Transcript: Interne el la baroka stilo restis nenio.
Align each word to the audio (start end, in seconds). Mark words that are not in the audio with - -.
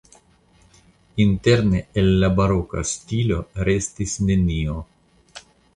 Interne 1.25 1.83
el 2.03 2.09
la 2.23 2.31
baroka 2.41 2.85
stilo 2.95 3.39
restis 3.69 4.21
nenio. 4.31 4.85